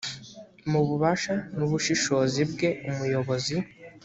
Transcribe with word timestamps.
mu 0.71 0.79
bubasha 0.87 1.33
n’ubushishozi 1.57 2.41
bwe 2.51 2.69
umuyobozi 2.89 3.57